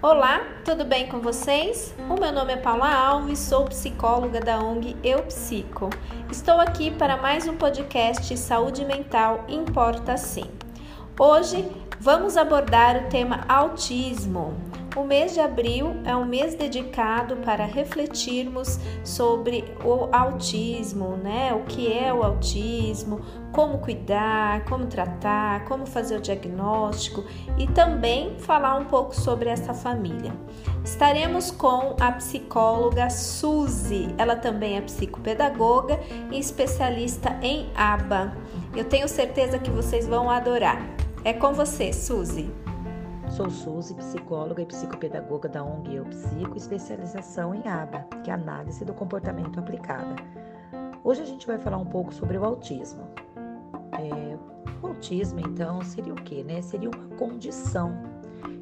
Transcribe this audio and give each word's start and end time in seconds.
Olá, 0.00 0.46
tudo 0.64 0.84
bem 0.84 1.08
com 1.08 1.18
vocês? 1.18 1.92
O 2.08 2.14
meu 2.20 2.30
nome 2.30 2.52
é 2.52 2.56
Paula 2.56 2.88
Alves, 2.88 3.40
sou 3.40 3.64
psicóloga 3.64 4.38
da 4.38 4.60
ONG 4.60 4.94
Eu 5.02 5.24
Psico. 5.24 5.90
Estou 6.30 6.60
aqui 6.60 6.92
para 6.92 7.16
mais 7.16 7.48
um 7.48 7.56
podcast 7.56 8.36
Saúde 8.36 8.84
Mental 8.84 9.44
Importa 9.48 10.16
Sim. 10.16 10.48
Hoje 11.18 11.68
vamos 11.98 12.36
abordar 12.36 13.06
o 13.06 13.08
tema 13.08 13.44
autismo. 13.48 14.67
O 14.98 15.04
mês 15.04 15.32
de 15.32 15.38
abril 15.38 15.94
é 16.04 16.16
um 16.16 16.24
mês 16.24 16.56
dedicado 16.56 17.36
para 17.36 17.64
refletirmos 17.64 18.80
sobre 19.04 19.64
o 19.84 20.08
autismo, 20.12 21.16
né? 21.16 21.54
O 21.54 21.62
que 21.66 21.92
é 21.92 22.12
o 22.12 22.24
autismo, 22.24 23.20
como 23.52 23.78
cuidar, 23.78 24.64
como 24.64 24.86
tratar, 24.86 25.64
como 25.66 25.86
fazer 25.86 26.16
o 26.16 26.20
diagnóstico 26.20 27.24
e 27.56 27.68
também 27.68 28.36
falar 28.40 28.74
um 28.74 28.86
pouco 28.86 29.14
sobre 29.14 29.48
essa 29.48 29.72
família. 29.72 30.32
Estaremos 30.84 31.52
com 31.52 31.94
a 32.00 32.10
psicóloga 32.10 33.08
Suzy, 33.08 34.12
ela 34.18 34.34
também 34.34 34.78
é 34.78 34.80
psicopedagoga 34.80 36.00
e 36.32 36.40
especialista 36.40 37.38
em 37.40 37.70
ABA. 37.76 38.36
Eu 38.74 38.82
tenho 38.82 39.06
certeza 39.06 39.60
que 39.60 39.70
vocês 39.70 40.08
vão 40.08 40.28
adorar. 40.28 40.84
É 41.24 41.32
com 41.32 41.52
você, 41.52 41.92
Suzy. 41.92 42.50
Sou 43.30 43.50
Suzy, 43.50 43.94
psicóloga 43.94 44.62
e 44.62 44.66
psicopedagoga 44.66 45.48
da 45.48 45.62
ONG 45.62 45.94
Eu 45.94 46.04
Psico, 46.06 46.56
especialização 46.56 47.54
em 47.54 47.68
ABA, 47.68 48.04
que 48.24 48.30
é 48.30 48.34
Análise 48.34 48.84
do 48.84 48.94
Comportamento 48.94 49.60
Aplicada. 49.60 50.16
Hoje 51.04 51.22
a 51.22 51.24
gente 51.26 51.46
vai 51.46 51.58
falar 51.58 51.76
um 51.76 51.84
pouco 51.84 52.12
sobre 52.12 52.38
o 52.38 52.44
autismo. 52.44 53.06
É, 53.92 54.36
o 54.82 54.88
autismo, 54.88 55.40
então, 55.40 55.82
seria 55.82 56.12
o 56.12 56.16
quê? 56.16 56.42
Né? 56.42 56.62
Seria 56.62 56.90
uma 56.90 57.16
condição 57.16 57.92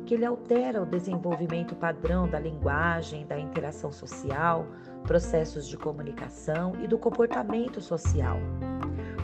que 0.05 0.15
ele 0.15 0.25
altera 0.25 0.83
o 0.83 0.87
desenvolvimento 0.87 1.75
padrão 1.75 2.29
da 2.29 2.39
linguagem, 2.39 3.27
da 3.27 3.39
interação 3.39 3.91
social, 3.93 4.67
processos 5.05 5.67
de 5.69 5.77
comunicação 5.77 6.75
e 6.83 6.89
do 6.89 6.99
comportamento 6.99 7.81
social. 7.81 8.39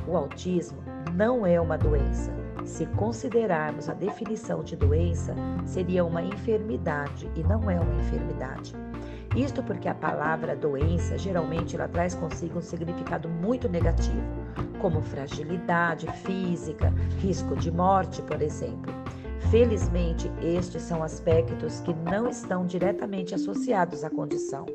O 0.07 0.17
autismo 0.17 0.83
não 1.15 1.47
é 1.47 1.61
uma 1.61 1.77
doença, 1.77 2.33
se 2.65 2.87
considerarmos 2.87 3.89
a 3.89 3.95
definição 3.95 4.63
de 4.63 4.77
doença, 4.77 5.35
seria 5.65 6.05
uma 6.05 6.23
enfermidade 6.23 7.31
e 7.35 7.43
não 7.43 7.71
é 7.71 7.81
uma 7.81 8.01
enfermidade. 8.01 8.75
Isto 9.37 9.63
porque 9.63 9.89
a 9.89 9.95
palavra 9.95 10.55
doença 10.55 11.17
geralmente 11.17 11.75
ela 11.75 11.89
traz 11.89 12.15
consigo 12.15 12.59
um 12.59 12.63
significado 12.63 13.29
muito 13.29 13.69
negativo, 13.69 14.23
como 14.81 15.01
fragilidade 15.01 16.07
física, 16.23 16.93
risco 17.21 17.57
de 17.57 17.71
morte, 17.71 18.21
por 18.23 18.43
exemplo. 18.43 18.93
Felizmente, 19.51 20.31
estes 20.43 20.83
são 20.83 21.03
aspectos 21.03 21.81
que 21.81 21.95
não 21.95 22.29
estão 22.29 22.67
diretamente 22.67 23.35
associados 23.35 24.05
à 24.05 24.11
condição. 24.11 24.67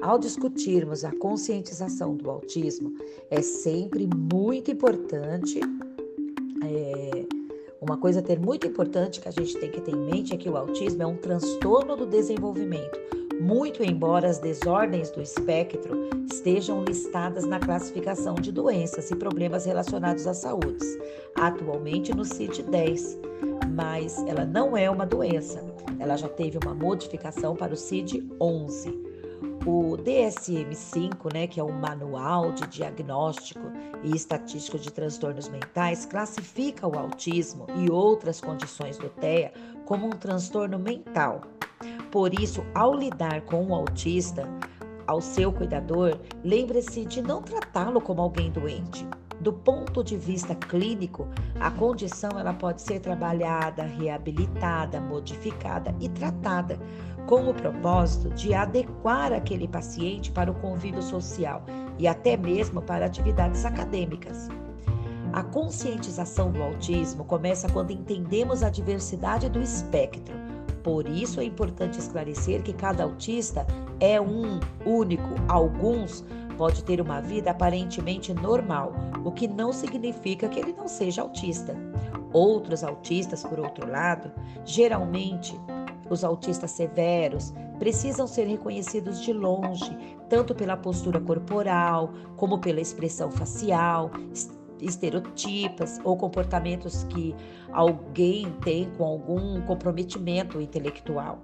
Ao 0.00 0.18
discutirmos 0.18 1.04
a 1.04 1.12
conscientização 1.12 2.14
do 2.14 2.30
autismo, 2.30 2.94
é 3.30 3.42
sempre 3.42 4.06
muito 4.06 4.70
importante 4.70 5.60
é, 6.64 7.26
uma 7.80 7.96
coisa 7.96 8.20
ter 8.20 8.38
muito 8.38 8.66
importante 8.66 9.20
que 9.20 9.28
a 9.28 9.32
gente 9.32 9.56
tem 9.58 9.70
que 9.70 9.80
ter 9.80 9.92
em 9.92 10.10
mente 10.10 10.34
é 10.34 10.36
que 10.36 10.48
o 10.48 10.56
autismo 10.56 11.02
é 11.02 11.06
um 11.06 11.16
transtorno 11.16 11.96
do 11.96 12.06
desenvolvimento, 12.06 12.98
muito 13.40 13.82
embora 13.82 14.28
as 14.28 14.38
desordens 14.38 15.10
do 15.10 15.22
espectro 15.22 16.08
estejam 16.30 16.84
listadas 16.84 17.44
na 17.44 17.60
classificação 17.60 18.34
de 18.34 18.50
doenças 18.50 19.10
e 19.10 19.16
problemas 19.16 19.64
relacionados 19.64 20.26
à 20.26 20.34
saúde, 20.34 20.84
atualmente 21.36 22.14
no 22.14 22.24
CID-10, 22.24 23.16
mas 23.70 24.18
ela 24.26 24.44
não 24.44 24.76
é 24.76 24.90
uma 24.90 25.06
doença. 25.06 25.64
Ela 26.00 26.16
já 26.16 26.28
teve 26.28 26.58
uma 26.58 26.74
modificação 26.74 27.54
para 27.54 27.72
o 27.72 27.76
CID-11. 27.76 29.07
O 29.70 29.98
DSM-5, 29.98 31.30
né, 31.30 31.46
que 31.46 31.60
é 31.60 31.62
o 31.62 31.70
Manual 31.70 32.52
de 32.52 32.66
Diagnóstico 32.68 33.70
e 34.02 34.16
Estatístico 34.16 34.78
de 34.78 34.90
Transtornos 34.90 35.50
Mentais, 35.50 36.06
classifica 36.06 36.88
o 36.88 36.98
autismo 36.98 37.66
e 37.76 37.90
outras 37.90 38.40
condições 38.40 38.96
do 38.96 39.10
TEA 39.10 39.52
como 39.84 40.06
um 40.06 40.12
transtorno 40.12 40.78
mental. 40.78 41.42
Por 42.10 42.32
isso, 42.32 42.64
ao 42.74 42.94
lidar 42.94 43.42
com 43.42 43.62
um 43.62 43.74
autista, 43.74 44.48
ao 45.06 45.20
seu 45.20 45.52
cuidador, 45.52 46.18
lembre-se 46.42 47.04
de 47.04 47.20
não 47.20 47.42
tratá-lo 47.42 48.00
como 48.00 48.22
alguém 48.22 48.50
doente. 48.50 49.06
Do 49.38 49.52
ponto 49.52 50.02
de 50.02 50.16
vista 50.16 50.54
clínico, 50.54 51.28
a 51.60 51.70
condição 51.70 52.30
ela 52.38 52.54
pode 52.54 52.80
ser 52.80 53.00
trabalhada, 53.00 53.82
reabilitada, 53.82 54.98
modificada 54.98 55.94
e 56.00 56.08
tratada 56.08 56.78
com 57.28 57.50
o 57.50 57.52
propósito 57.52 58.30
de 58.30 58.54
adequar 58.54 59.34
aquele 59.34 59.68
paciente 59.68 60.32
para 60.32 60.50
o 60.50 60.54
convívio 60.54 61.02
social 61.02 61.62
e 61.98 62.08
até 62.08 62.38
mesmo 62.38 62.80
para 62.80 63.04
atividades 63.04 63.66
acadêmicas. 63.66 64.48
A 65.30 65.42
conscientização 65.42 66.50
do 66.50 66.62
autismo 66.62 67.26
começa 67.26 67.68
quando 67.68 67.90
entendemos 67.90 68.62
a 68.62 68.70
diversidade 68.70 69.50
do 69.50 69.60
espectro. 69.60 70.34
Por 70.82 71.06
isso 71.06 71.38
é 71.38 71.44
importante 71.44 71.98
esclarecer 71.98 72.62
que 72.62 72.72
cada 72.72 73.04
autista 73.04 73.66
é 74.00 74.18
um 74.18 74.58
único. 74.86 75.28
Alguns 75.48 76.24
pode 76.56 76.82
ter 76.82 76.98
uma 76.98 77.20
vida 77.20 77.50
aparentemente 77.50 78.32
normal, 78.32 78.94
o 79.22 79.30
que 79.30 79.46
não 79.46 79.70
significa 79.70 80.48
que 80.48 80.58
ele 80.58 80.72
não 80.72 80.88
seja 80.88 81.20
autista. 81.20 81.76
Outros 82.32 82.82
autistas, 82.82 83.44
por 83.44 83.60
outro 83.60 83.86
lado, 83.86 84.32
geralmente 84.64 85.54
os 86.10 86.24
autistas 86.24 86.70
severos 86.70 87.52
precisam 87.78 88.26
ser 88.26 88.44
reconhecidos 88.44 89.20
de 89.20 89.32
longe, 89.32 89.96
tanto 90.28 90.54
pela 90.54 90.76
postura 90.76 91.20
corporal, 91.20 92.12
como 92.36 92.58
pela 92.58 92.80
expressão 92.80 93.30
facial, 93.30 94.10
estereotipas 94.80 95.98
ou 96.04 96.16
comportamentos 96.16 97.04
que 97.04 97.34
alguém 97.72 98.50
tem 98.62 98.90
com 98.96 99.04
algum 99.04 99.60
comprometimento 99.62 100.60
intelectual. 100.60 101.38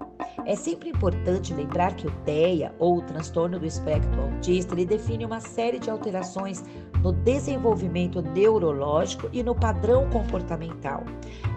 É 0.45 0.55
sempre 0.55 0.89
importante 0.89 1.53
lembrar 1.53 1.95
que 1.95 2.07
o 2.07 2.11
TEA, 2.23 2.73
ou 2.79 2.97
o 2.97 3.01
transtorno 3.01 3.59
do 3.59 3.65
espectro 3.65 4.21
autista, 4.21 4.73
ele 4.73 4.85
define 4.85 5.25
uma 5.25 5.39
série 5.39 5.79
de 5.79 5.89
alterações 5.89 6.63
no 7.05 7.13
desenvolvimento 7.13 8.19
neurológico 8.19 9.29
e 9.31 9.43
no 9.43 9.53
padrão 9.53 10.09
comportamental, 10.09 11.03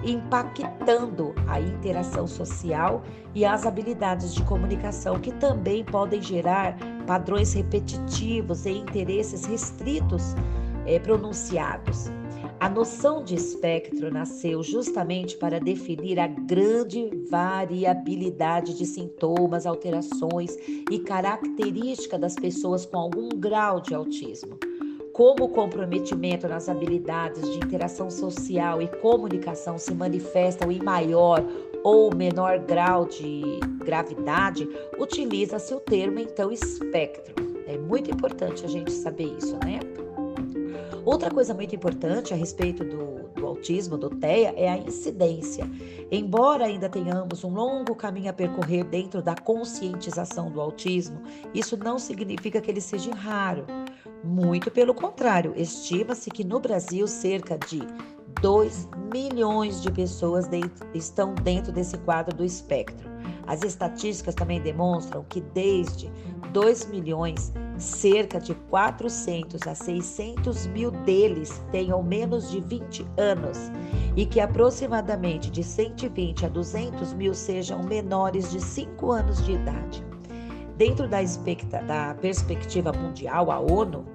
impactando 0.05 1.35
a 1.47 1.59
interação 1.59 2.27
social 2.27 3.03
e 3.35 3.47
as 3.47 3.65
habilidades 3.65 4.35
de 4.35 4.43
comunicação, 4.43 5.19
que 5.19 5.33
também 5.33 5.83
podem 5.83 6.21
gerar 6.21 6.77
padrões 7.07 7.55
repetitivos 7.55 8.67
e 8.67 8.73
interesses 8.73 9.47
restritos 9.47 10.35
é, 10.85 10.99
pronunciados. 10.99 12.11
A 12.61 12.69
noção 12.69 13.25
de 13.25 13.35
espectro 13.35 14.13
nasceu 14.13 14.63
justamente 14.63 15.35
para 15.39 15.59
definir 15.59 16.21
a 16.21 16.27
grande 16.27 17.09
variabilidade 17.31 18.77
de 18.77 18.85
sintomas, 18.85 19.65
alterações 19.65 20.55
e 20.91 20.99
característica 20.99 22.19
das 22.19 22.35
pessoas 22.35 22.85
com 22.85 22.99
algum 22.99 23.31
grau 23.31 23.81
de 23.81 23.95
autismo. 23.95 24.59
Como 25.19 25.47
o 25.47 25.49
comprometimento 25.49 26.47
nas 26.47 26.69
habilidades 26.69 27.43
de 27.43 27.57
interação 27.57 28.09
social 28.09 28.81
e 28.81 28.87
comunicação 28.87 29.77
se 29.77 29.93
manifestam 29.93 30.71
em 30.71 30.81
maior 30.81 31.45
ou 31.83 32.15
menor 32.15 32.61
grau 32.61 33.05
de 33.05 33.43
gravidade, 33.85 34.69
utiliza-se 34.97 35.75
o 35.75 35.81
termo 35.81 36.21
então 36.21 36.53
espectro. 36.53 37.35
É 37.67 37.77
muito 37.77 38.13
importante 38.13 38.65
a 38.65 38.69
gente 38.69 38.93
saber 38.93 39.35
isso, 39.37 39.59
né? 39.65 39.81
Outra 41.05 41.33
coisa 41.33 41.53
muito 41.53 41.75
importante 41.75 42.33
a 42.33 42.37
respeito 42.37 42.85
do, 42.85 43.29
do 43.35 43.45
autismo, 43.45 43.99
do 43.99 44.11
TEA, 44.11 44.55
é 44.57 44.69
a 44.69 44.79
incidência. 44.79 45.69
Embora 46.13 46.67
ainda 46.67 46.89
tenhamos 46.89 47.43
um 47.43 47.53
longo 47.53 47.97
caminho 47.97 48.31
a 48.31 48.33
percorrer 48.33 48.85
dentro 48.85 49.21
da 49.21 49.35
conscientização 49.35 50.49
do 50.49 50.61
autismo, 50.61 51.21
isso 51.53 51.77
não 51.77 51.99
significa 51.99 52.61
que 52.61 52.71
ele 52.71 52.81
seja 52.81 53.13
raro. 53.13 53.67
Muito 54.25 54.71
pelo 54.71 54.95
contrário, 54.95 55.53
estima-se 55.57 56.31
que 56.31 56.45
no 56.45 56.59
Brasil 56.59 57.07
cerca 57.07 57.59
de 57.59 57.81
2 58.41 58.89
milhões 59.13 59.81
de 59.81 59.91
pessoas 59.91 60.47
dentro, 60.49 60.87
estão 60.95 61.35
dentro 61.35 61.73
desse 61.73 61.97
quadro 61.99 62.37
do 62.37 62.45
espectro. 62.45 63.09
As 63.47 63.63
estatísticas 63.63 64.35
também 64.35 64.61
demonstram 64.61 65.25
que 65.29 65.41
desde 65.41 66.11
2 66.53 66.87
milhões 66.87 67.53
Cerca 67.79 68.41
de 68.41 68.57
400 68.57 69.65
a 69.69 69.73
600 69.73 70.67
mil 70.67 70.91
deles 70.91 71.63
tenham 71.71 72.03
menos 72.03 72.51
de 72.51 72.61
20 72.61 73.07
anos 73.17 73.71
e 74.17 74.27
que 74.27 74.41
aproximadamente 74.41 75.49
de 75.49 75.63
120 75.63 76.45
a 76.45 76.49
200 76.49 77.15
mil 77.15 77.33
sejam 77.33 77.85
menores 77.85 78.51
de 78.51 78.61
5 78.61 79.13
anos 79.13 79.45
de 79.45 79.53
idade. 79.53 80.08
Dentro 80.79 81.09
da, 81.09 81.19
da 81.87 82.15
perspectiva 82.15 82.93
mundial, 82.93 83.51
a 83.51 83.59
ONU 83.59 84.07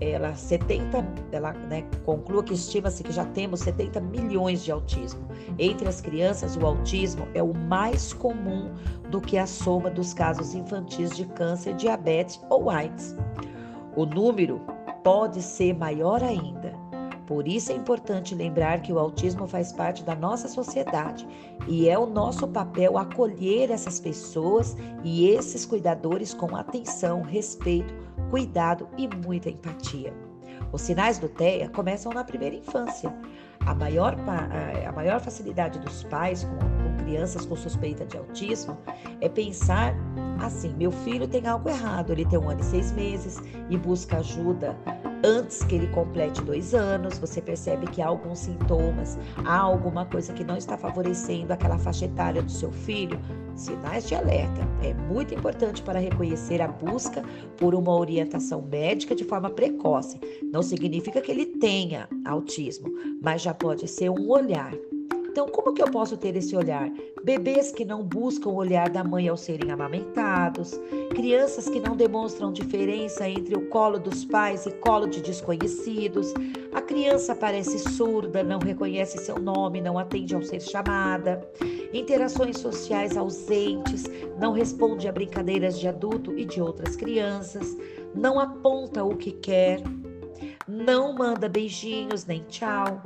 ela 0.00 0.34
70, 0.34 1.06
ela 1.30 1.52
né, 1.52 1.84
conclua 2.04 2.42
que 2.42 2.54
estima-se 2.54 3.04
que 3.04 3.12
já 3.12 3.24
temos 3.26 3.60
70 3.60 4.00
milhões 4.00 4.64
de 4.64 4.72
autismo. 4.72 5.20
Entre 5.58 5.88
as 5.88 6.00
crianças, 6.00 6.56
o 6.56 6.66
autismo 6.66 7.28
é 7.34 7.42
o 7.42 7.54
mais 7.54 8.12
comum 8.12 8.72
do 9.10 9.20
que 9.20 9.38
a 9.38 9.46
soma 9.46 9.90
dos 9.90 10.12
casos 10.12 10.54
infantis 10.54 11.10
de 11.10 11.24
câncer, 11.24 11.74
diabetes 11.74 12.40
ou 12.50 12.68
AIDS. 12.68 13.16
O 13.94 14.04
número 14.04 14.60
pode 15.04 15.40
ser 15.40 15.74
maior 15.74 16.22
ainda. 16.22 16.81
Por 17.32 17.48
isso 17.48 17.72
é 17.72 17.74
importante 17.74 18.34
lembrar 18.34 18.82
que 18.82 18.92
o 18.92 18.98
autismo 18.98 19.48
faz 19.48 19.72
parte 19.72 20.04
da 20.04 20.14
nossa 20.14 20.48
sociedade 20.48 21.26
e 21.66 21.88
é 21.88 21.98
o 21.98 22.04
nosso 22.04 22.46
papel 22.46 22.98
acolher 22.98 23.70
essas 23.70 23.98
pessoas 23.98 24.76
e 25.02 25.30
esses 25.30 25.64
cuidadores 25.64 26.34
com 26.34 26.54
atenção, 26.54 27.22
respeito, 27.22 27.94
cuidado 28.28 28.86
e 28.98 29.08
muita 29.26 29.48
empatia. 29.48 30.12
Os 30.70 30.82
sinais 30.82 31.18
do 31.18 31.26
TEA 31.26 31.70
começam 31.70 32.12
na 32.12 32.22
primeira 32.22 32.54
infância. 32.54 33.10
A 33.64 33.74
maior, 33.74 34.14
a 34.86 34.92
maior 34.92 35.18
facilidade 35.18 35.78
dos 35.78 36.04
pais 36.04 36.44
com, 36.44 36.58
com 36.58 36.96
crianças 37.02 37.46
com 37.46 37.56
suspeita 37.56 38.04
de 38.04 38.18
autismo 38.18 38.76
é 39.22 39.28
pensar 39.30 39.94
assim: 40.38 40.74
meu 40.74 40.92
filho 40.92 41.26
tem 41.26 41.46
algo 41.46 41.70
errado, 41.70 42.12
ele 42.12 42.26
tem 42.26 42.38
um 42.38 42.50
ano 42.50 42.60
e 42.60 42.64
seis 42.64 42.92
meses 42.92 43.40
e 43.70 43.78
busca 43.78 44.18
ajuda 44.18 44.76
antes 45.24 45.62
que 45.64 45.74
ele 45.74 45.86
complete 45.88 46.42
dois 46.42 46.74
anos, 46.74 47.18
você 47.18 47.40
percebe 47.40 47.86
que 47.86 48.02
há 48.02 48.06
alguns 48.06 48.40
sintomas, 48.40 49.18
há 49.44 49.58
alguma 49.58 50.04
coisa 50.06 50.32
que 50.32 50.44
não 50.44 50.56
está 50.56 50.76
favorecendo 50.76 51.52
aquela 51.52 51.78
faixa 51.78 52.06
etária 52.06 52.42
do 52.42 52.50
seu 52.50 52.72
filho, 52.72 53.18
sinais 53.54 54.06
de 54.06 54.14
alerta. 54.14 54.60
É 54.82 54.94
muito 54.94 55.34
importante 55.34 55.82
para 55.82 55.98
reconhecer 55.98 56.60
a 56.60 56.68
busca 56.68 57.22
por 57.56 57.74
uma 57.74 57.94
orientação 57.94 58.62
médica 58.62 59.14
de 59.14 59.24
forma 59.24 59.50
precoce. 59.50 60.18
Não 60.42 60.62
significa 60.62 61.20
que 61.20 61.30
ele 61.30 61.46
tenha 61.46 62.08
autismo, 62.24 62.88
mas 63.20 63.42
já 63.42 63.54
pode 63.54 63.86
ser 63.88 64.10
um 64.10 64.30
olhar 64.30 64.72
então, 65.32 65.48
como 65.48 65.72
que 65.72 65.82
eu 65.82 65.90
posso 65.90 66.14
ter 66.18 66.36
esse 66.36 66.54
olhar? 66.54 66.92
Bebês 67.24 67.72
que 67.72 67.86
não 67.86 68.02
buscam 68.02 68.50
o 68.50 68.54
olhar 68.54 68.90
da 68.90 69.02
mãe 69.02 69.28
ao 69.28 69.36
serem 69.38 69.70
amamentados, 69.70 70.78
crianças 71.08 71.70
que 71.70 71.80
não 71.80 71.96
demonstram 71.96 72.52
diferença 72.52 73.26
entre 73.26 73.56
o 73.56 73.66
colo 73.70 73.98
dos 73.98 74.26
pais 74.26 74.66
e 74.66 74.72
colo 74.72 75.06
de 75.06 75.22
desconhecidos, 75.22 76.34
a 76.74 76.82
criança 76.82 77.34
parece 77.34 77.78
surda, 77.78 78.42
não 78.42 78.58
reconhece 78.58 79.16
seu 79.24 79.38
nome, 79.38 79.80
não 79.80 79.98
atende 79.98 80.34
ao 80.34 80.42
ser 80.42 80.60
chamada, 80.60 81.40
interações 81.94 82.58
sociais 82.58 83.16
ausentes, 83.16 84.04
não 84.38 84.52
responde 84.52 85.08
a 85.08 85.12
brincadeiras 85.12 85.80
de 85.80 85.88
adulto 85.88 86.36
e 86.38 86.44
de 86.44 86.60
outras 86.60 86.94
crianças, 86.94 87.74
não 88.14 88.38
aponta 88.38 89.02
o 89.02 89.16
que 89.16 89.32
quer, 89.32 89.80
não 90.68 91.14
manda 91.14 91.48
beijinhos 91.48 92.26
nem 92.26 92.42
tchau 92.50 93.00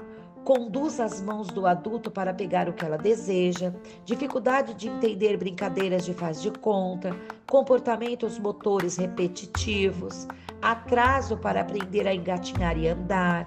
conduz 0.46 1.00
as 1.00 1.20
mãos 1.20 1.48
do 1.48 1.66
adulto 1.66 2.08
para 2.08 2.32
pegar 2.32 2.68
o 2.68 2.72
que 2.72 2.84
ela 2.84 2.96
deseja, 2.96 3.74
dificuldade 4.04 4.74
de 4.74 4.86
entender 4.86 5.36
brincadeiras 5.36 6.04
de 6.04 6.14
faz 6.14 6.40
de 6.40 6.52
conta, 6.52 7.10
comportamentos 7.50 8.38
motores 8.38 8.96
repetitivos, 8.96 10.28
atraso 10.62 11.36
para 11.36 11.62
aprender 11.62 12.06
a 12.06 12.14
engatinhar 12.14 12.78
e 12.78 12.86
andar, 12.86 13.44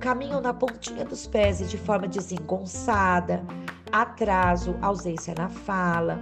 caminham 0.00 0.40
na 0.40 0.52
pontinha 0.52 1.04
dos 1.04 1.24
pés 1.24 1.60
e 1.60 1.66
de 1.66 1.78
forma 1.78 2.08
desengonçada, 2.08 3.40
atraso, 3.92 4.76
ausência 4.82 5.36
na 5.38 5.48
fala, 5.48 6.18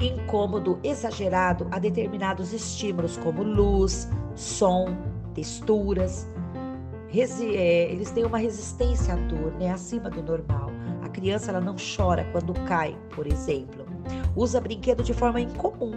incômodo 0.00 0.80
exagerado 0.82 1.68
a 1.70 1.78
determinados 1.78 2.52
estímulos 2.52 3.16
como 3.18 3.44
luz, 3.44 4.08
som, 4.34 4.86
texturas, 5.32 6.26
eles 7.18 8.10
têm 8.12 8.24
uma 8.24 8.38
resistência 8.38 9.14
à 9.14 9.16
dor, 9.16 9.52
né, 9.58 9.70
acima 9.70 10.08
do 10.08 10.22
normal. 10.22 10.70
A 11.02 11.08
criança 11.08 11.50
ela 11.50 11.60
não 11.60 11.74
chora 11.74 12.24
quando 12.30 12.54
cai, 12.66 12.96
por 13.14 13.26
exemplo. 13.26 13.84
Usa 14.36 14.60
brinquedo 14.60 15.02
de 15.02 15.12
forma 15.12 15.40
incomum. 15.40 15.92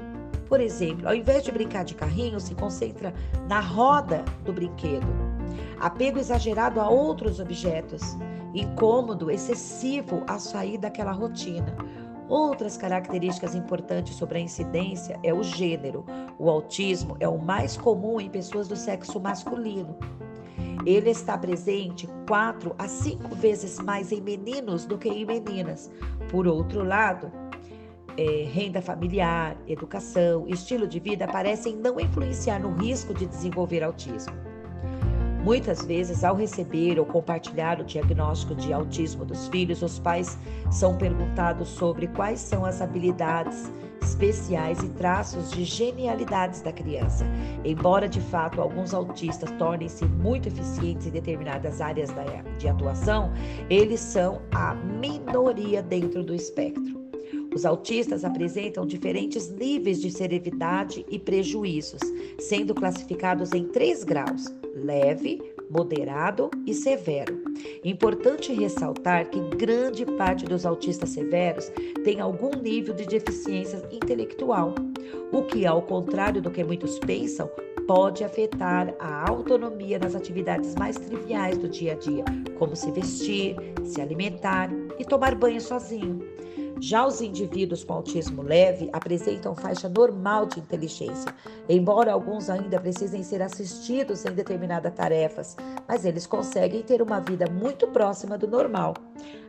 Por 0.48 0.60
exemplo, 0.60 1.08
ao 1.08 1.16
invés 1.16 1.44
de 1.44 1.52
brincar 1.52 1.84
de 1.84 1.96
carrinho, 1.96 2.40
se 2.40 2.56
concentra 2.56 3.14
na 3.48 3.60
roda 3.60 4.24
do 4.44 4.52
brinquedo. 4.52 5.08
Apego 5.80 6.20
exagerado 6.20 6.80
a 6.80 6.90
outros 6.90 7.40
objetos. 7.40 8.18
Incômodo 8.54 9.30
excessivo 9.30 10.24
a 10.28 10.40
sair 10.40 10.78
daquela 10.78 11.12
rotina. 11.12 11.76
Outras 12.30 12.78
características 12.78 13.54
importantes 13.54 14.16
sobre 14.16 14.38
a 14.38 14.42
incidência 14.42 15.20
é 15.24 15.34
o 15.34 15.44
gênero. 15.44 16.06
O 16.40 16.50
autismo 16.50 17.18
é 17.20 17.28
o 17.28 17.38
mais 17.38 17.78
comum 17.78 18.20
em 18.20 18.30
pessoas 18.30 18.68
do 18.68 18.76
sexo 18.76 19.20
masculino. 19.20 19.96
Ele 20.86 21.10
está 21.10 21.38
presente 21.38 22.08
quatro 22.28 22.76
a 22.78 22.88
cinco 22.88 23.34
vezes 23.36 23.80
mais 23.80 24.12
em 24.12 24.22
meninos 24.22 24.86
do 24.86 24.98
que 24.98 25.10
em 25.10 25.26
meninas. 25.26 25.90
Por 26.30 26.48
outro 26.48 26.84
lado, 26.84 27.32
é, 28.18 28.44
renda 28.52 28.82
familiar, 28.82 29.58
educação, 29.68 30.48
estilo 30.48 30.88
de 30.88 31.00
vida 31.00 31.28
parecem 31.28 31.76
não 31.76 32.00
influenciar 32.00 32.60
no 32.60 32.74
risco 32.76 33.14
de 33.14 33.26
desenvolver 33.26 33.84
autismo. 33.84 34.53
Muitas 35.44 35.84
vezes, 35.84 36.24
ao 36.24 36.38
receber 36.38 36.98
ou 36.98 37.06
compartilhar 37.06 37.82
o 37.82 37.84
diagnóstico 37.84 38.56
de 38.56 38.72
autismo 38.72 39.26
dos 39.26 39.50
filhos, 39.50 39.82
os 39.82 40.00
pais 40.00 40.38
são 40.72 40.98
perguntados 40.98 41.68
sobre 41.68 42.08
quais 42.08 42.40
são 42.40 42.64
as 42.64 42.82
habilidades 42.82 43.70
especiais 44.02 44.82
e 44.82 44.88
traços 44.90 45.52
de 45.52 45.66
genialidades 45.66 46.62
da 46.62 46.72
criança. 46.72 47.26
Embora 47.66 48.08
de 48.08 48.22
fato 48.22 48.62
alguns 48.62 48.94
autistas 48.94 49.52
tornem-se 49.52 50.06
muito 50.06 50.48
eficientes 50.48 51.08
em 51.08 51.12
determinadas 51.12 51.82
áreas 51.82 52.10
de 52.58 52.68
atuação, 52.70 53.34
eles 53.70 54.00
são 54.00 54.42
a 54.54 54.74
minoria 54.74 55.84
dentro 55.84 56.24
do 56.24 56.34
espectro. 56.34 57.03
Os 57.56 57.66
autistas 57.66 58.26
apresentam 58.26 58.86
diferentes 58.86 59.50
níveis 59.50 60.02
de 60.02 60.10
severidade 60.10 61.06
e 61.10 61.20
prejuízos, 61.20 62.02
sendo 62.40 62.74
classificados 62.74 63.54
em 63.54 63.66
três 63.66 64.04
graus: 64.04 64.46
leve, 64.76 65.40
moderado 65.70 66.50
e 66.66 66.74
severo. 66.74 67.44
Importante 67.84 68.54
ressaltar 68.54 69.30
que 69.30 69.40
grande 69.56 70.06
parte 70.06 70.46
dos 70.46 70.66
autistas 70.66 71.10
severos 71.10 71.72
tem 72.04 72.20
algum 72.20 72.52
nível 72.60 72.94
de 72.94 73.06
deficiência 73.06 73.82
intelectual, 73.92 74.74
o 75.32 75.44
que, 75.44 75.66
ao 75.66 75.82
contrário 75.82 76.42
do 76.42 76.52
que 76.52 76.64
muitos 76.64 76.98
pensam, 77.00 77.50
pode 77.88 78.24
afetar 78.24 78.96
a 79.00 79.30
autonomia 79.30 80.00
nas 80.00 80.16
atividades 80.16 80.74
mais 80.76 80.96
triviais 80.98 81.58
do 81.58 81.68
dia 81.68 81.94
a 81.94 81.96
dia, 81.96 82.24
como 82.58 82.76
se 82.76 82.90
vestir, 82.92 83.56
se 83.84 84.02
alimentar 84.02 84.70
e 84.98 85.06
tomar 85.06 85.36
banho 85.36 85.62
sozinho. 85.62 86.20
Já 86.86 87.08
os 87.08 87.22
indivíduos 87.22 87.82
com 87.82 87.94
autismo 87.94 88.42
leve 88.42 88.90
apresentam 88.92 89.56
faixa 89.56 89.88
normal 89.88 90.48
de 90.48 90.60
inteligência, 90.60 91.34
embora 91.70 92.12
alguns 92.12 92.50
ainda 92.50 92.78
precisem 92.78 93.24
ser 93.24 93.42
assistidos 93.42 94.26
em 94.26 94.34
determinadas 94.34 94.94
tarefas, 94.94 95.56
mas 95.88 96.04
eles 96.04 96.28
conseguem 96.28 96.84
ter 96.84 97.02
uma 97.02 97.22
vida 97.22 97.50
muito 97.50 97.88
próxima 97.88 98.38
do 98.38 98.50
normal. 98.50 98.96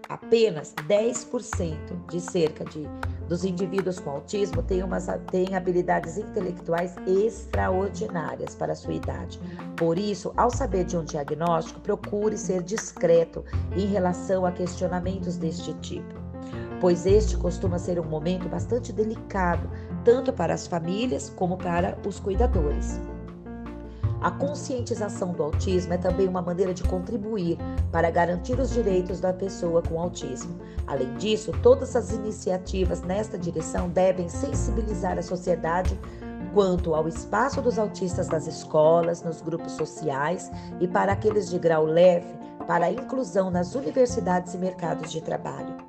Apenas 0.09 0.73
10% 0.87 2.07
de 2.09 2.21
cerca 2.21 2.65
de 2.67 2.89
dos 3.29 3.45
indivíduos 3.45 3.99
com 3.99 4.11
autismo 4.11 4.63
têm, 4.63 4.85
umas, 4.85 5.09
têm 5.33 5.57
habilidades 5.57 6.17
intelectuais 6.17 6.95
extraordinárias 7.05 8.55
para 8.55 8.75
a 8.75 8.77
sua 8.77 8.95
idade. 8.95 9.41
Por 9.77 9.99
isso, 9.99 10.33
ao 10.37 10.51
saber 10.51 10.85
de 10.85 10.97
um 10.97 11.05
diagnóstico, 11.05 11.81
procure 11.81 12.39
ser 12.39 12.63
discreto 12.63 13.45
em 13.77 13.87
relação 13.87 14.47
a 14.47 14.53
questionamentos 14.53 15.37
deste 15.37 15.75
tipo 15.81 16.24
pois 16.85 17.07
este 17.07 17.39
costuma 17.39 17.79
ser 17.79 17.99
um 17.99 18.05
momento 18.05 18.47
bastante 18.47 18.93
delicado, 18.93 19.71
tanto 20.05 20.35
para 20.35 20.53
as 20.53 20.67
famílias 20.67 21.33
como 21.35 21.57
para 21.57 21.97
os 22.07 22.21
cuidadores. 22.21 23.01
A 24.21 24.31
conscientização 24.31 25.33
do 25.33 25.43
autismo 25.43 25.95
é 25.95 25.97
também 25.97 26.29
uma 26.29 26.43
maneira 26.43 26.75
de 26.75 26.83
contribuir 26.83 27.57
para 27.91 28.11
garantir 28.11 28.61
os 28.61 28.69
direitos 28.69 29.19
da 29.19 29.33
pessoa 29.33 29.81
com 29.81 29.99
autismo. 29.99 30.61
Além 30.87 31.15
disso, 31.15 31.53
todas 31.63 31.97
as 31.97 32.13
iniciativas 32.13 33.01
nesta 33.01 33.39
direção 33.39 33.89
devem 33.89 34.29
sensibilizar 34.29 35.17
a 35.17 35.23
sociedade 35.23 35.99
quanto 36.53 36.95
ao 36.95 37.09
espaço 37.09 37.63
dos 37.63 37.79
autistas 37.79 38.29
nas 38.29 38.47
escolas, 38.47 39.23
nos 39.23 39.41
grupos 39.41 39.73
sociais 39.73 40.53
e 40.79 40.87
para 40.87 41.13
aqueles 41.13 41.49
de 41.49 41.59
grau 41.59 41.87
leve, 41.87 42.29
para 42.67 42.85
a 42.85 42.93
inclusão 42.93 43.51
nas 43.51 43.75
universidades 43.75 44.53
e 44.53 44.59
mercados 44.59 45.11
de 45.11 45.23
trabalho. 45.23 45.84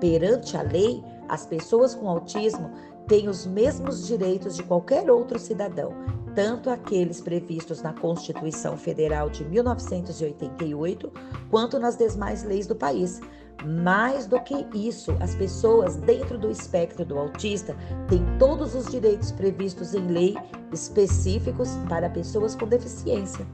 Perante 0.00 0.56
a 0.56 0.62
lei, 0.62 1.04
as 1.28 1.44
pessoas 1.44 1.94
com 1.94 2.08
autismo 2.08 2.70
têm 3.06 3.28
os 3.28 3.46
mesmos 3.46 4.06
direitos 4.06 4.56
de 4.56 4.62
qualquer 4.62 5.10
outro 5.10 5.38
cidadão, 5.38 5.92
tanto 6.34 6.70
aqueles 6.70 7.20
previstos 7.20 7.82
na 7.82 7.92
Constituição 7.92 8.76
Federal 8.76 9.28
de 9.28 9.44
1988, 9.44 11.12
quanto 11.50 11.78
nas 11.78 11.96
demais 11.96 12.42
leis 12.44 12.66
do 12.66 12.74
país. 12.74 13.20
Mais 13.64 14.26
do 14.26 14.40
que 14.40 14.66
isso, 14.72 15.14
as 15.20 15.34
pessoas 15.34 15.96
dentro 15.96 16.38
do 16.38 16.50
espectro 16.50 17.04
do 17.04 17.18
autista 17.18 17.76
têm 18.08 18.24
todos 18.38 18.74
os 18.74 18.86
direitos 18.86 19.30
previstos 19.32 19.92
em 19.92 20.06
lei 20.06 20.34
específicos 20.72 21.68
para 21.88 22.08
pessoas 22.08 22.54
com 22.56 22.66
deficiência. 22.66 23.46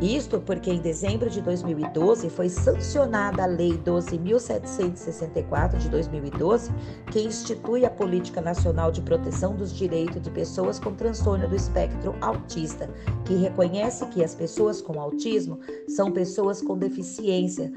Isto 0.00 0.40
porque 0.40 0.70
em 0.70 0.80
dezembro 0.80 1.28
de 1.28 1.40
2012 1.40 2.30
foi 2.30 2.48
sancionada 2.48 3.42
a 3.42 3.46
Lei 3.46 3.72
12.764 3.78 5.76
de 5.78 5.88
2012, 5.88 6.70
que 7.10 7.18
institui 7.20 7.84
a 7.84 7.90
Política 7.90 8.40
Nacional 8.40 8.92
de 8.92 9.02
Proteção 9.02 9.56
dos 9.56 9.74
Direitos 9.74 10.22
de 10.22 10.30
Pessoas 10.30 10.78
com 10.78 10.94
Transtorno 10.94 11.48
do 11.48 11.56
Espectro 11.56 12.14
Autista, 12.20 12.88
que 13.24 13.34
reconhece 13.34 14.06
que 14.06 14.22
as 14.22 14.36
pessoas 14.36 14.80
com 14.80 15.00
autismo 15.00 15.58
são 15.88 16.12
pessoas 16.12 16.62
com 16.62 16.78
deficiência 16.78 17.72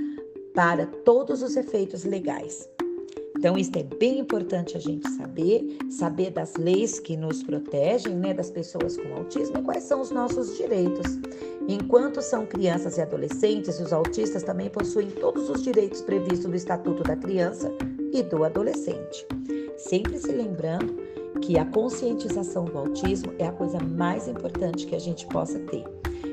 para 0.53 0.85
todos 0.85 1.41
os 1.41 1.57
efeitos 1.57 2.03
legais. 2.03 2.69
Então, 3.41 3.57
isso 3.57 3.71
é 3.75 3.81
bem 3.81 4.19
importante 4.19 4.77
a 4.77 4.79
gente 4.79 5.09
saber, 5.13 5.79
saber 5.89 6.29
das 6.29 6.57
leis 6.57 6.99
que 6.99 7.17
nos 7.17 7.41
protegem, 7.41 8.13
né, 8.13 8.35
das 8.35 8.51
pessoas 8.51 8.95
com 8.95 9.15
autismo 9.15 9.57
e 9.57 9.61
quais 9.63 9.81
são 9.81 9.99
os 9.99 10.11
nossos 10.11 10.55
direitos. 10.57 11.19
Enquanto 11.67 12.21
são 12.21 12.45
crianças 12.45 12.99
e 12.99 13.01
adolescentes, 13.01 13.79
os 13.79 13.91
autistas 13.91 14.43
também 14.43 14.69
possuem 14.69 15.09
todos 15.09 15.49
os 15.49 15.63
direitos 15.63 16.03
previstos 16.03 16.45
no 16.45 16.55
Estatuto 16.55 17.01
da 17.01 17.15
Criança 17.15 17.73
e 18.13 18.21
do 18.21 18.43
Adolescente. 18.43 19.25
Sempre 19.75 20.19
se 20.19 20.31
lembrando 20.31 20.95
que 21.41 21.57
a 21.57 21.65
conscientização 21.65 22.65
do 22.65 22.77
autismo 22.77 23.33
é 23.39 23.47
a 23.47 23.51
coisa 23.51 23.79
mais 23.79 24.27
importante 24.27 24.85
que 24.85 24.95
a 24.95 24.99
gente 24.99 25.25
possa 25.25 25.57
ter 25.61 25.83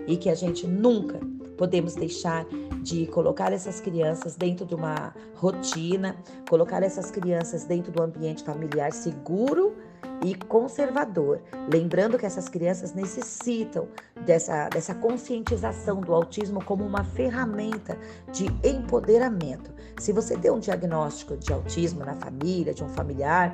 e 0.07 0.15
que 0.15 0.29
a 0.29 0.35
gente 0.35 0.67
nunca 0.67 1.19
podemos 1.59 1.95
deixar 1.95 2.47
de 2.81 3.07
colocar 3.09 3.53
essas 3.53 3.81
crianças 3.81 4.37
dentro 4.37 4.65
de 4.65 4.75
uma 4.75 5.13
rotina, 5.35 6.17
colocar 6.49 6.83
essas 6.83 7.11
crianças 7.11 7.65
dentro 7.65 7.93
do 7.93 8.03
ambiente 8.03 8.43
familiar 8.45 8.93
seguro 8.93 9.77
e 10.25 10.35
conservador. 10.35 11.41
Lembrando 11.71 12.17
que 12.17 12.25
essas 12.25 12.49
crianças 12.49 12.95
necessitam 12.95 13.89
dessa, 14.25 14.69
dessa 14.69 14.95
conscientização 14.95 16.01
do 16.01 16.15
autismo 16.15 16.65
como 16.65 16.85
uma 16.85 17.05
ferramenta 17.05 17.99
de 18.33 18.47
empoderamento. 18.67 19.71
Se 19.99 20.13
você 20.13 20.37
tem 20.37 20.51
um 20.51 20.61
diagnóstico 20.61 21.37
de 21.37 21.53
autismo 21.53 22.05
na 22.05 22.15
família, 22.15 22.73
de 22.73 22.85
um 22.85 22.89
familiar, 22.89 23.53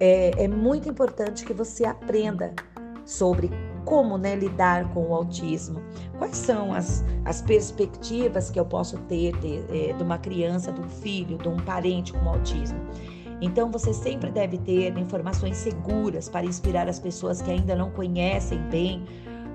é, 0.00 0.44
é 0.44 0.48
muito 0.48 0.88
importante 0.88 1.44
que 1.44 1.52
você 1.52 1.84
aprenda 1.84 2.54
sobre 3.04 3.50
como 3.84 4.18
né, 4.18 4.34
lidar 4.34 4.92
com 4.92 5.08
o 5.08 5.14
autismo, 5.14 5.82
quais 6.18 6.36
são 6.36 6.72
as, 6.72 7.04
as 7.24 7.42
perspectivas 7.42 8.50
que 8.50 8.58
eu 8.58 8.64
posso 8.64 8.98
ter 9.02 9.36
de, 9.38 9.64
é, 9.70 9.92
de 9.92 10.02
uma 10.02 10.18
criança, 10.18 10.72
de 10.72 10.80
um 10.80 10.88
filho, 10.88 11.38
de 11.38 11.48
um 11.48 11.56
parente 11.56 12.12
com 12.12 12.28
autismo. 12.28 12.78
Então 13.40 13.70
você 13.70 13.92
sempre 13.92 14.30
deve 14.30 14.58
ter 14.58 14.96
informações 14.96 15.56
seguras 15.56 16.28
para 16.28 16.46
inspirar 16.46 16.88
as 16.88 16.98
pessoas 16.98 17.42
que 17.42 17.50
ainda 17.50 17.74
não 17.74 17.90
conhecem 17.90 18.58
bem 18.70 19.04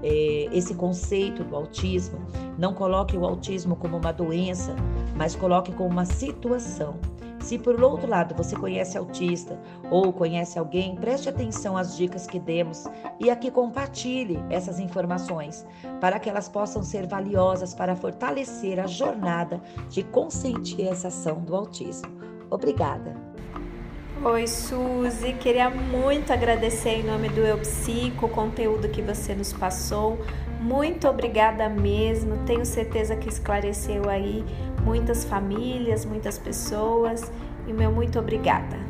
é, 0.03 0.47
esse 0.51 0.75
conceito 0.75 1.43
do 1.43 1.55
autismo. 1.55 2.19
Não 2.57 2.73
coloque 2.73 3.17
o 3.17 3.25
autismo 3.25 3.75
como 3.75 3.97
uma 3.97 4.11
doença, 4.11 4.75
mas 5.15 5.35
coloque 5.35 5.71
como 5.71 5.89
uma 5.89 6.05
situação. 6.05 6.97
Se 7.39 7.57
por 7.57 7.81
outro 7.81 8.09
lado 8.09 8.35
você 8.35 8.55
conhece 8.55 8.97
autista 8.97 9.59
ou 9.89 10.11
conhece 10.13 10.59
alguém, 10.59 10.95
preste 10.95 11.29
atenção 11.29 11.77
às 11.77 11.95
dicas 11.95 12.27
que 12.27 12.39
demos 12.39 12.85
e 13.19 13.29
aqui 13.29 13.49
compartilhe 13.49 14.39
essas 14.49 14.79
informações 14.79 15.65
para 15.99 16.19
que 16.19 16.29
elas 16.29 16.49
possam 16.49 16.83
ser 16.83 17.07
valiosas 17.07 17.73
para 17.73 17.95
fortalecer 17.95 18.79
a 18.79 18.87
jornada 18.87 19.61
de 19.89 20.03
conscientização 20.03 21.41
do 21.41 21.55
autismo. 21.55 22.09
Obrigada. 22.49 23.29
Oi, 24.21 24.47
Suzy. 24.47 25.31
Queria 25.39 25.69
muito 25.69 26.33
agradecer 26.33 26.89
em 26.89 27.03
nome 27.03 27.29
do 27.29 27.39
Eu 27.39 27.57
Psico 27.59 28.25
o 28.25 28.29
conteúdo 28.29 28.89
que 28.89 29.01
você 29.01 29.33
nos 29.33 29.53
passou. 29.53 30.19
Muito 30.59 31.07
obrigada 31.07 31.69
mesmo. 31.69 32.43
Tenho 32.45 32.65
certeza 32.65 33.15
que 33.15 33.29
esclareceu 33.29 34.09
aí 34.09 34.43
muitas 34.83 35.23
famílias, 35.23 36.05
muitas 36.05 36.37
pessoas. 36.37 37.31
E 37.67 37.73
meu 37.73 37.91
muito 37.91 38.17
obrigada. 38.17 38.88